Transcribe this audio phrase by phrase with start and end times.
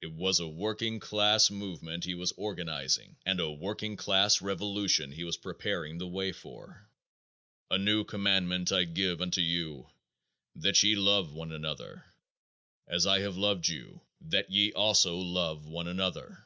[0.00, 5.22] It was a working class movement he was organizing and a working class revolution he
[5.22, 6.88] was preparing the way for.
[7.70, 9.88] "A new commandment I give unto you:
[10.56, 12.04] That ye love one another;
[12.88, 16.44] as I have loved you, that ye also love one another."